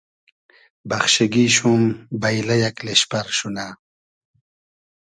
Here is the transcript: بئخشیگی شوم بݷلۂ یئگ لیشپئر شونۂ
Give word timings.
بئخشیگی 0.89 1.45
شوم 1.55 1.81
بݷلۂ 2.21 2.55
یئگ 2.61 2.77
لیشپئر 2.85 3.27
شونۂ 3.37 3.67